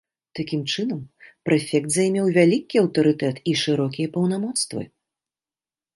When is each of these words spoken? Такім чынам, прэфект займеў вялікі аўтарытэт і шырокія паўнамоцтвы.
Такім 0.37 0.61
чынам, 0.75 1.01
прэфект 1.49 1.89
займеў 1.97 2.31
вялікі 2.37 2.75
аўтарытэт 2.83 3.35
і 3.53 3.57
шырокія 3.65 4.07
паўнамоцтвы. 4.17 4.83